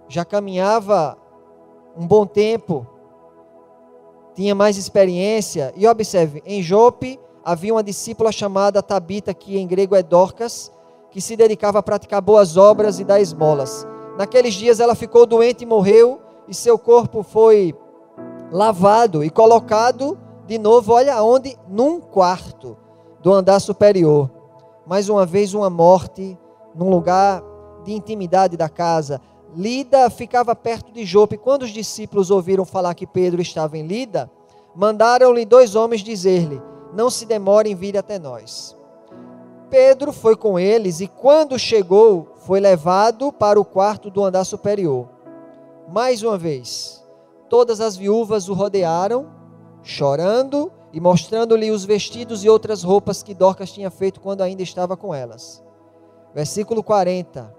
[0.09, 1.16] já caminhava
[1.96, 2.87] um bom tempo,
[4.37, 9.96] tinha mais experiência, e observe, em Jope havia uma discípula chamada Tabita, que em grego
[9.96, 10.70] é Dorcas,
[11.11, 13.87] que se dedicava a praticar boas obras e dar esmolas.
[14.18, 17.75] Naqueles dias ela ficou doente e morreu, e seu corpo foi
[18.53, 21.59] lavado e colocado de novo, olha onde?
[21.66, 22.77] Num quarto
[23.20, 24.31] do andar superior.
[24.87, 26.38] Mais uma vez, uma morte
[26.75, 27.42] num lugar
[27.85, 29.20] de intimidade da casa.
[29.57, 31.38] Lida ficava perto de Jope.
[31.38, 34.31] Quando os discípulos ouviram falar que Pedro estava em Lida,
[34.75, 36.61] mandaram-lhe dois homens dizer-lhe:
[36.92, 38.77] Não se demore em vir até nós.
[39.71, 45.09] Pedro foi com eles e, quando chegou, foi levado para o quarto do andar superior.
[45.88, 47.03] Mais uma vez,
[47.49, 49.27] todas as viúvas o rodearam,
[49.83, 54.99] chorando e mostrando-lhe os vestidos e outras roupas que Dorcas tinha feito quando ainda estava
[54.99, 55.64] com elas.
[56.35, 57.56] Versículo 40.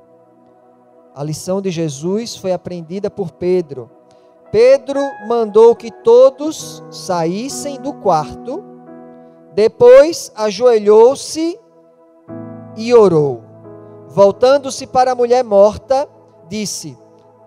[1.17, 3.89] A lição de Jesus foi aprendida por Pedro.
[4.51, 8.63] Pedro mandou que todos saíssem do quarto,
[9.55, 11.59] depois ajoelhou-se
[12.75, 13.41] e orou.
[14.09, 16.07] Voltando-se para a mulher morta,
[16.47, 16.95] disse: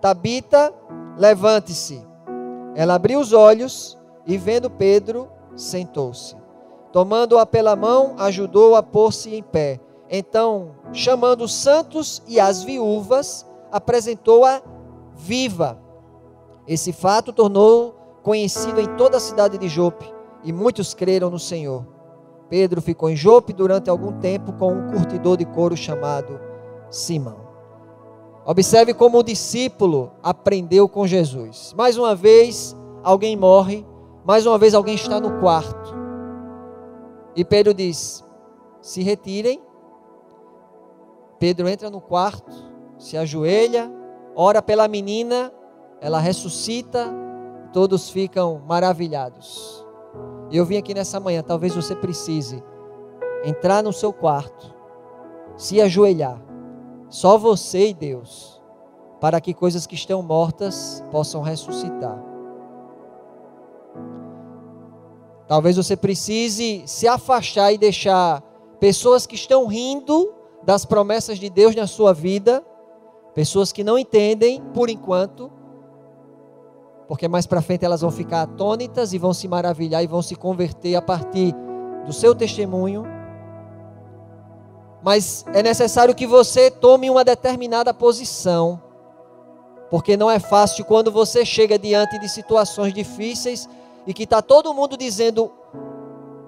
[0.01, 0.73] Tabita,
[1.17, 2.05] levante-se.
[2.75, 6.35] Ela abriu os olhos e, vendo Pedro, sentou-se.
[6.91, 9.79] Tomando-a pela mão, ajudou-a a pôr-se em pé.
[10.09, 14.61] Então, chamando os santos e as viúvas, apresentou-a
[15.15, 15.79] viva.
[16.67, 20.11] Esse fato tornou conhecido em toda a cidade de Jope,
[20.43, 21.85] e muitos creram no Senhor.
[22.49, 26.39] Pedro ficou em Jope durante algum tempo com um curtidor de couro chamado
[26.89, 27.49] Simão.
[28.45, 31.73] Observe como o discípulo aprendeu com Jesus.
[31.77, 33.85] Mais uma vez, alguém morre
[34.23, 35.95] mais uma vez alguém está no quarto.
[37.35, 38.23] E Pedro diz:
[38.81, 39.61] se retirem.
[41.39, 42.51] Pedro entra no quarto,
[43.01, 43.91] se ajoelha,
[44.35, 45.51] ora pela menina,
[45.99, 47.11] ela ressuscita,
[47.73, 49.83] todos ficam maravilhados.
[50.51, 52.63] Eu vim aqui nessa manhã, talvez você precise
[53.43, 54.71] entrar no seu quarto,
[55.57, 56.39] se ajoelhar,
[57.09, 58.61] só você e Deus,
[59.19, 62.23] para que coisas que estão mortas possam ressuscitar.
[65.47, 68.41] Talvez você precise se afastar e deixar
[68.79, 72.63] pessoas que estão rindo das promessas de Deus na sua vida,
[73.33, 75.51] pessoas que não entendem por enquanto,
[77.07, 80.35] porque mais para frente elas vão ficar atônitas e vão se maravilhar e vão se
[80.35, 81.53] converter a partir
[82.05, 83.03] do seu testemunho.
[85.03, 88.81] Mas é necessário que você tome uma determinada posição,
[89.89, 93.67] porque não é fácil quando você chega diante de situações difíceis
[94.05, 95.51] e que está todo mundo dizendo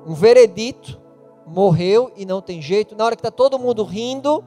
[0.05, 0.99] um veredito,
[1.45, 4.43] morreu e não tem jeito, na hora que está todo mundo rindo,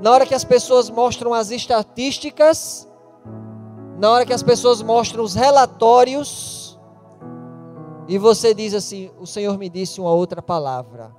[0.00, 2.88] na hora que as pessoas mostram as estatísticas,
[3.98, 6.78] na hora que as pessoas mostram os relatórios,
[8.08, 11.14] e você diz assim: O Senhor me disse uma outra palavra.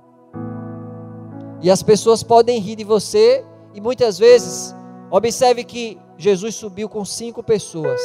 [1.62, 4.74] E as pessoas podem rir de você, e muitas vezes,
[5.10, 8.00] observe que Jesus subiu com cinco pessoas.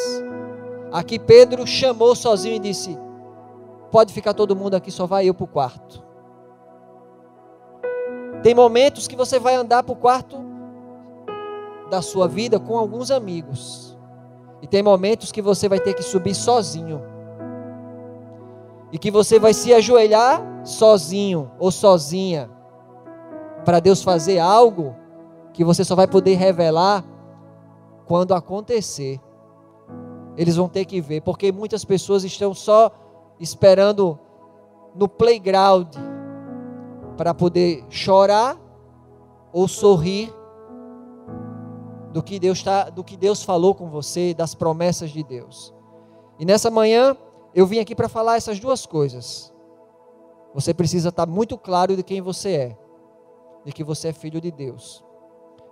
[0.92, 2.98] Aqui Pedro chamou sozinho e disse:
[3.92, 6.06] Pode ficar todo mundo aqui, só vai eu para o quarto.
[8.44, 10.47] Tem momentos que você vai andar para o quarto
[11.90, 13.98] da sua vida com alguns amigos.
[14.62, 17.02] E tem momentos que você vai ter que subir sozinho.
[18.92, 22.50] E que você vai se ajoelhar sozinho ou sozinha.
[23.64, 24.96] Para Deus fazer algo
[25.54, 27.04] que você só vai poder revelar
[28.06, 29.20] quando acontecer.
[30.38, 32.92] Eles vão ter que ver, porque muitas pessoas estão só
[33.40, 34.20] esperando
[34.96, 35.88] no playground
[37.18, 38.58] para poder chorar
[39.52, 40.34] ou sorrir
[42.18, 45.72] do que Deus tá, do que Deus falou com você, das promessas de Deus.
[46.40, 47.16] E nessa manhã
[47.54, 49.54] eu vim aqui para falar essas duas coisas.
[50.56, 52.78] Você precisa estar muito claro de quem você é,
[53.64, 55.06] de que você é filho de Deus,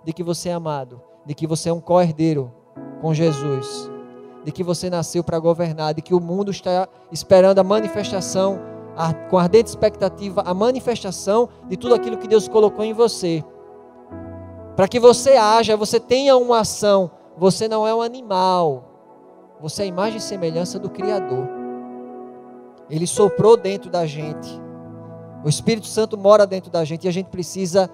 [0.04, 2.54] de que você é amado, de que você é um co-herdeiro
[3.02, 3.90] com Jesus
[4.44, 8.60] de que você nasceu para governar, de que o mundo está esperando a manifestação,
[8.96, 13.44] a, com ardente expectativa, a manifestação de tudo aquilo que Deus colocou em você.
[14.76, 17.10] Para que você haja, você tenha uma ação.
[17.38, 18.84] Você não é um animal.
[19.58, 21.48] Você é a imagem e semelhança do Criador.
[22.90, 24.48] Ele soprou dentro da gente.
[25.42, 27.90] O Espírito Santo mora dentro da gente e a gente precisa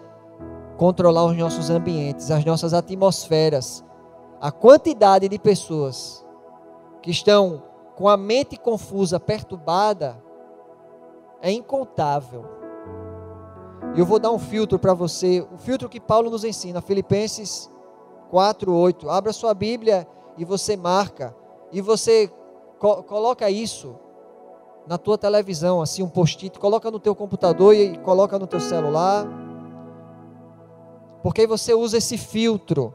[0.76, 3.84] controlar os nossos ambientes, as nossas atmosferas.
[4.40, 6.26] A quantidade de pessoas
[7.00, 7.62] que estão
[7.94, 10.20] com a mente confusa, perturbada,
[11.40, 12.61] é incontável.
[13.94, 17.70] E eu vou dar um filtro para você, o filtro que Paulo nos ensina, Filipenses
[18.30, 19.10] 4:8.
[19.10, 21.36] Abra sua Bíblia e você marca
[21.70, 22.30] e você
[22.78, 23.96] co coloca isso
[24.86, 29.26] na tua televisão, assim um post-it, coloca no teu computador e coloca no teu celular.
[31.22, 32.94] Porque aí você usa esse filtro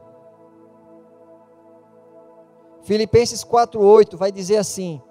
[2.88, 5.02] Filipenses 4:8 vai dizer assim: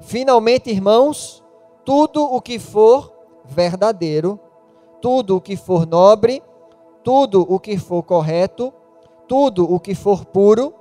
[0.00, 1.43] Finalmente, irmãos,
[1.84, 3.12] tudo o que for
[3.44, 4.40] verdadeiro,
[5.00, 6.42] tudo o que for nobre,
[7.02, 8.72] tudo o que for correto,
[9.28, 10.74] tudo o que for puro,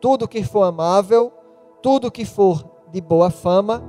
[0.00, 1.32] tudo o que for amável,
[1.80, 3.82] tudo o que for de boa fama,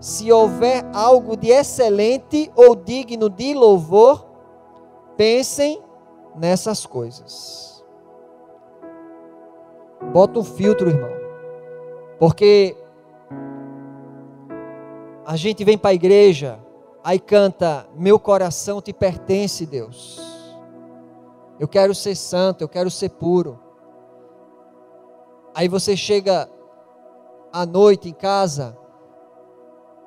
[0.00, 4.26] se houver algo de excelente ou digno de louvor,
[5.16, 5.80] pensem
[6.34, 7.84] nessas coisas.
[10.12, 11.12] Bota um filtro, irmão.
[12.18, 12.76] Porque
[15.24, 16.58] a gente vem para a igreja,
[17.02, 20.20] aí canta: Meu coração te pertence, Deus.
[21.58, 23.58] Eu quero ser santo, eu quero ser puro.
[25.54, 26.48] Aí você chega
[27.52, 28.76] à noite em casa,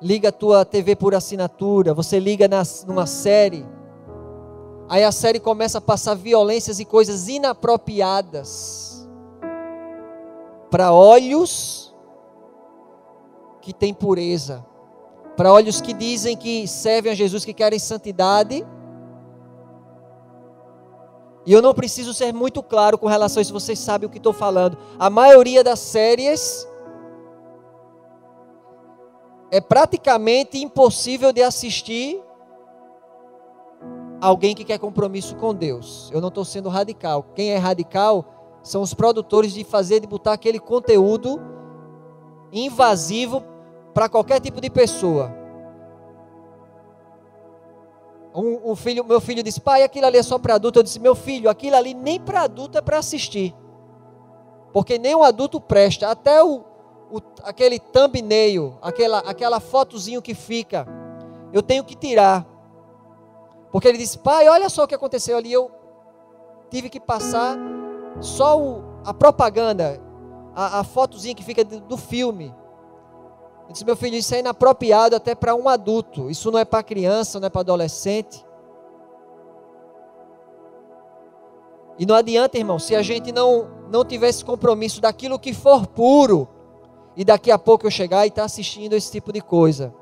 [0.02, 3.64] liga a tua TV por assinatura, você liga nas, numa série.
[4.88, 9.08] Aí a série começa a passar violências e coisas inapropriadas
[10.70, 11.94] para olhos
[13.60, 14.64] que têm pureza,
[15.36, 18.66] para olhos que dizem que servem a Jesus, que querem santidade.
[21.44, 24.18] E eu não preciso ser muito claro com relação a isso, vocês sabem o que
[24.18, 24.78] estou falando.
[24.98, 26.66] A maioria das séries
[29.50, 32.20] é praticamente impossível de assistir
[34.20, 36.10] alguém que quer compromisso com Deus.
[36.12, 37.22] Eu não estou sendo radical.
[37.34, 41.40] Quem é radical são os produtores de fazer, de botar aquele conteúdo
[42.52, 43.44] invasivo
[43.96, 45.34] para qualquer tipo de pessoa.
[48.34, 50.78] Um, um filho, meu filho disse, pai, aquilo ali é só para adulto.
[50.78, 53.54] Eu disse, meu filho, aquilo ali nem para adulto é para assistir.
[54.70, 56.10] Porque nem o adulto presta.
[56.10, 56.62] Até o,
[57.10, 60.86] o, aquele thumbnail, aquela, aquela fotozinho que fica,
[61.50, 62.46] eu tenho que tirar.
[63.72, 65.50] Porque ele disse, pai, olha só o que aconteceu ali.
[65.50, 65.70] Eu
[66.68, 67.56] tive que passar
[68.20, 69.98] só o, a propaganda,
[70.54, 72.54] a, a fotozinha que fica do, do filme.
[73.66, 76.30] Eu disse, meu filho, isso é inapropriado até para um adulto.
[76.30, 78.44] Isso não é para criança, não é para adolescente.
[81.98, 85.86] E não adianta, irmão, se a gente não, não tiver esse compromisso daquilo que for
[85.86, 86.48] puro,
[87.16, 89.92] e daqui a pouco eu chegar e estar tá assistindo esse tipo de coisa.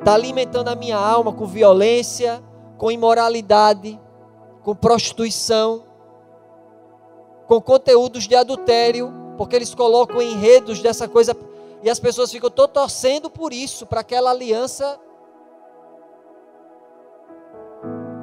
[0.00, 2.42] Está alimentando a minha alma com violência,
[2.76, 4.00] com imoralidade,
[4.64, 5.84] com prostituição,
[7.46, 11.32] com conteúdos de adultério, porque eles colocam enredos dessa coisa
[11.82, 15.00] e as pessoas ficam, estou torcendo por isso, para aquela aliança.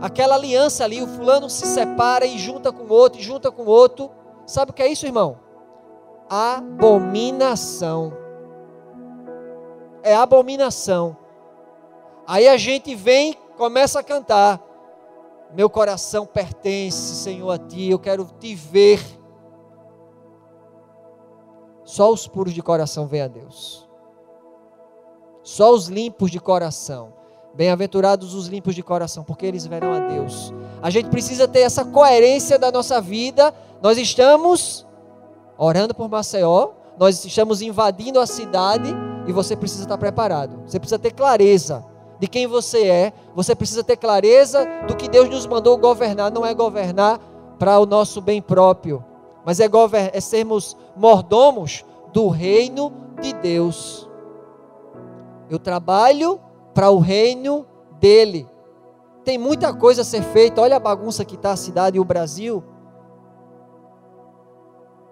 [0.01, 4.09] Aquela aliança ali, o fulano se separa e junta com outro, e junta com outro.
[4.45, 5.37] Sabe o que é isso, irmão?
[6.29, 8.13] Abominação.
[10.01, 11.17] É abominação.
[12.25, 14.61] Aí a gente vem, começa a cantar.
[15.53, 17.89] Meu coração pertence, Senhor, a ti.
[17.89, 19.18] Eu quero te ver
[21.89, 23.89] só os puros de coração vêm a Deus.
[25.41, 27.11] Só os limpos de coração.
[27.55, 30.53] Bem-aventurados os limpos de coração, porque eles verão a Deus.
[30.83, 33.51] A gente precisa ter essa coerência da nossa vida.
[33.81, 34.85] Nós estamos
[35.57, 38.93] orando por Maceió, nós estamos invadindo a cidade
[39.25, 40.61] e você precisa estar preparado.
[40.67, 41.83] Você precisa ter clareza
[42.19, 43.13] de quem você é.
[43.33, 46.31] Você precisa ter clareza do que Deus nos mandou governar.
[46.31, 47.19] Não é governar
[47.57, 49.03] para o nosso bem próprio,
[49.45, 49.69] mas é,
[50.13, 54.09] é sermos mordomos do reino de Deus.
[55.49, 56.39] Eu trabalho
[56.73, 57.65] para o reino
[57.99, 58.47] dele.
[59.23, 60.61] Tem muita coisa a ser feita.
[60.61, 62.63] Olha a bagunça que está a cidade e o Brasil.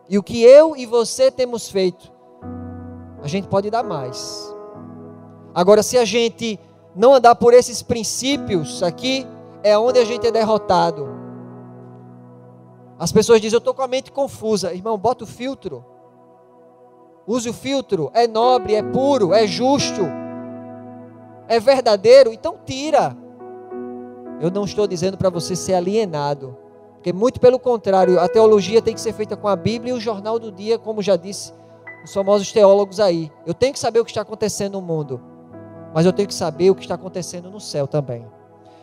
[0.09, 2.11] E o que eu e você temos feito,
[3.21, 4.55] a gente pode dar mais.
[5.53, 6.59] Agora, se a gente
[6.95, 9.28] não andar por esses princípios aqui,
[9.63, 11.16] é onde a gente é derrotado.
[12.99, 14.73] As pessoas dizem, eu estou com a mente confusa.
[14.73, 15.85] Irmão, bota o filtro.
[17.27, 18.09] Use o filtro.
[18.13, 20.01] É nobre, é puro, é justo,
[21.47, 22.31] é verdadeiro.
[22.33, 23.15] Então tira.
[24.39, 26.57] Eu não estou dizendo para você ser alienado.
[26.93, 29.99] Porque muito pelo contrário, a teologia tem que ser feita com a Bíblia e o
[29.99, 31.53] jornal do dia, como já disse
[32.03, 33.31] os famosos teólogos aí.
[33.45, 35.21] Eu tenho que saber o que está acontecendo no mundo.
[35.93, 38.25] Mas eu tenho que saber o que está acontecendo no céu também.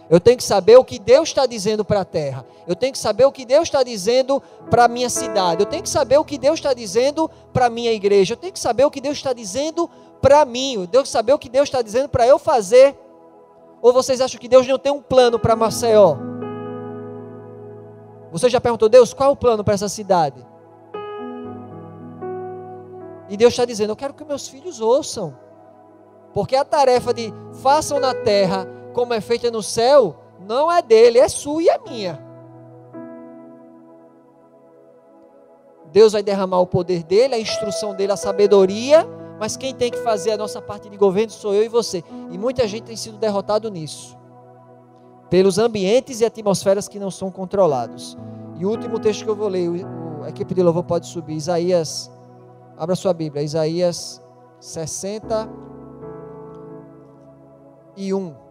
[0.09, 2.45] Eu tenho que saber o que Deus está dizendo para a terra.
[2.67, 5.63] Eu tenho que saber o que Deus está dizendo para a minha cidade.
[5.63, 8.35] Eu tenho que saber o que Deus está dizendo para a minha igreja.
[8.35, 9.89] Eu tenho que saber o que Deus está dizendo
[10.21, 10.75] para mim.
[10.75, 12.99] Eu tenho que saber o que Deus está dizendo para eu fazer.
[13.81, 16.17] Ou vocês acham que Deus não tem um plano para Maceió?
[18.31, 20.45] Você já perguntou, Deus, qual é o plano para essa cidade?
[23.29, 25.35] E Deus está dizendo, eu quero que meus filhos ouçam.
[26.35, 27.33] Porque a tarefa de
[27.63, 31.79] façam na terra como é feita no céu, não é dele, é sua e é
[31.79, 32.25] minha.
[35.93, 39.07] Deus vai derramar o poder dele, a instrução dele, a sabedoria,
[39.39, 42.03] mas quem tem que fazer a nossa parte de governo sou eu e você.
[42.31, 44.17] E muita gente tem sido derrotado nisso.
[45.29, 48.17] Pelos ambientes e atmosferas que não são controlados.
[48.57, 49.71] E o último texto que eu vou ler,
[50.25, 52.11] a equipe de louvor pode subir, Isaías,
[52.77, 54.21] abra sua Bíblia, Isaías
[54.61, 55.49] 60
[57.97, 58.44] e 1.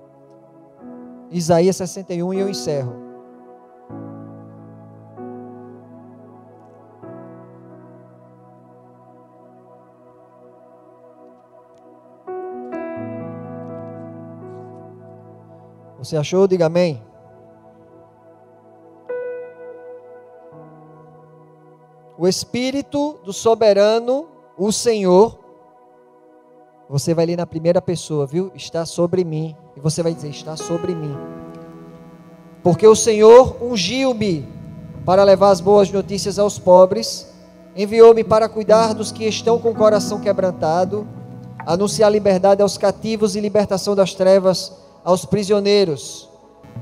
[1.34, 2.94] Isaías 61 e eu encerro.
[15.98, 16.48] Você achou?
[16.48, 17.02] Diga amém.
[22.16, 25.43] O Espírito do Soberano, o Senhor,
[26.94, 28.52] você vai ler na primeira pessoa, viu?
[28.54, 29.56] Está sobre mim.
[29.76, 31.18] E você vai dizer: Está sobre mim.
[32.62, 34.48] Porque o Senhor ungiu-me
[35.04, 37.28] para levar as boas notícias aos pobres,
[37.76, 41.08] enviou-me para cuidar dos que estão com o coração quebrantado,
[41.66, 44.72] anunciar liberdade aos cativos e libertação das trevas
[45.04, 46.30] aos prisioneiros,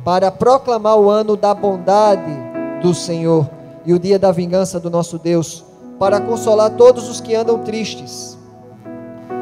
[0.03, 2.33] para proclamar o ano da bondade
[2.81, 3.49] do Senhor
[3.85, 5.63] e o dia da vingança do nosso Deus,
[5.97, 8.40] para consolar todos os que andam tristes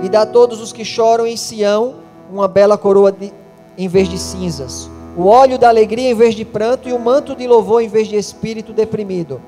[0.02, 1.96] e dar a todos os que choram em Sião
[2.32, 3.34] uma bela coroa de,
[3.78, 7.36] em vez de cinzas, o óleo da alegria em vez de pranto e o manto
[7.36, 9.42] de louvor em vez de espírito deprimido.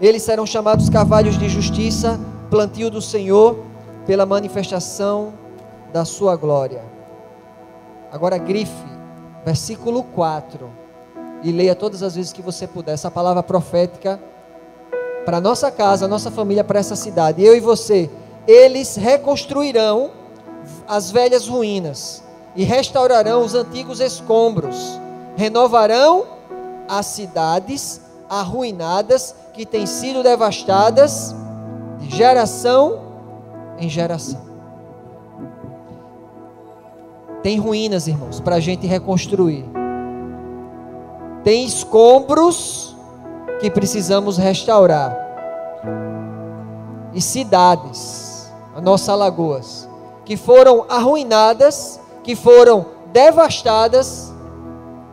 [0.00, 2.18] Eles serão chamados cavalos de justiça,
[2.50, 3.58] plantio do Senhor,
[4.06, 5.32] pela manifestação
[5.92, 6.82] da sua glória.
[8.10, 8.72] Agora grife,
[9.44, 10.68] versículo 4.
[11.42, 14.20] E leia todas as vezes que você puder essa palavra profética
[15.24, 17.44] para nossa casa, nossa família, para essa cidade.
[17.44, 18.10] Eu e você,
[18.46, 20.10] eles reconstruirão
[20.86, 22.22] as velhas ruínas
[22.54, 24.98] e restaurarão os antigos escombros,
[25.36, 26.26] renovarão
[26.88, 31.34] as cidades arruinadas que têm sido devastadas
[31.98, 33.00] de geração
[33.78, 34.40] em geração.
[37.42, 39.64] Tem ruínas, irmãos, para a gente reconstruir.
[41.44, 42.96] Tem escombros
[43.60, 45.16] que precisamos restaurar.
[47.14, 48.25] E cidades,
[48.76, 49.88] a nossa Alagoas,
[50.22, 54.30] que foram arruinadas, que foram devastadas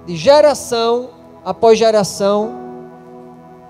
[0.05, 1.11] de geração
[1.45, 2.51] após geração.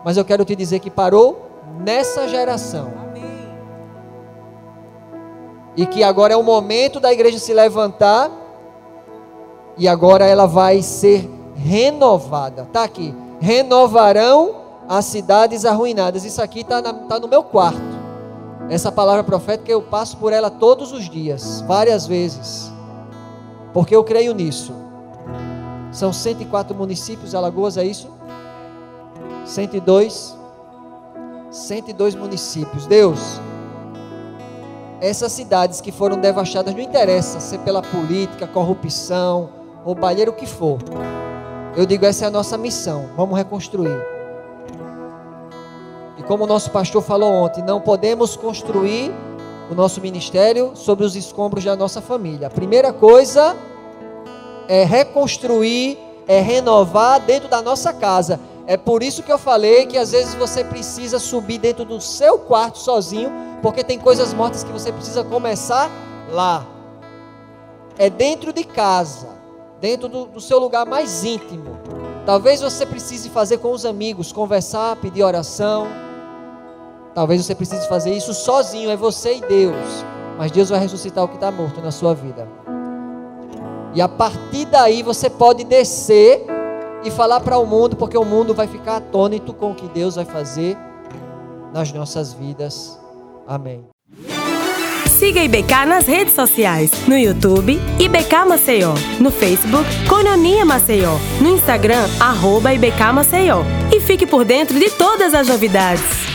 [0.04, 1.46] Mas eu quero te dizer que parou
[1.80, 2.92] nessa geração
[5.78, 8.32] e que agora é o momento da igreja se levantar
[9.78, 12.64] e agora ela vai ser renovada.
[12.64, 13.14] Está aqui.
[13.40, 14.56] Renovarão
[14.90, 16.26] as cidades arruinadas.
[16.26, 17.93] Isso aqui está tá no meu quarto.
[18.70, 22.72] Essa palavra profética eu passo por ela todos os dias, várias vezes,
[23.74, 24.74] porque eu creio nisso.
[25.92, 28.10] São 104 municípios, Alagoas, é isso?
[29.46, 30.38] 102.
[31.52, 32.88] 102 municípios.
[32.88, 33.40] Deus,
[35.00, 39.50] essas cidades que foram devastadas, não interessa se pela política, corrupção,
[39.84, 40.80] roubalheira, o que for.
[41.76, 43.10] Eu digo, essa é a nossa missão.
[43.16, 44.13] Vamos reconstruir.
[46.18, 49.12] E como o nosso pastor falou ontem, não podemos construir
[49.70, 52.48] o nosso ministério sobre os escombros da nossa família.
[52.48, 53.56] A primeira coisa
[54.68, 55.98] é reconstruir,
[56.28, 58.40] é renovar dentro da nossa casa.
[58.66, 62.40] É por isso que eu falei que às vezes você precisa subir dentro do seu
[62.40, 65.90] quarto sozinho, porque tem coisas mortas que você precisa começar
[66.32, 66.66] lá.
[67.98, 69.30] É dentro de casa,
[69.82, 71.78] dentro do, do seu lugar mais íntimo.
[72.26, 75.88] Talvez você precise fazer com os amigos, conversar, pedir oração.
[77.14, 80.06] Talvez você precise fazer isso sozinho, é você e Deus.
[80.38, 82.48] Mas Deus vai ressuscitar o que está morto na sua vida.
[83.94, 86.46] E a partir daí você pode descer
[87.04, 90.16] e falar para o mundo, porque o mundo vai ficar atônito com o que Deus
[90.16, 90.78] vai fazer
[91.74, 92.98] nas nossas vidas.
[93.46, 93.93] Amém.
[95.24, 102.06] Siga IBK nas redes sociais, no YouTube, IBK Maceió, no Facebook, Cononia Maceió, no Instagram,
[102.20, 103.64] arroba IBK Maceió.
[103.90, 106.33] E fique por dentro de todas as novidades.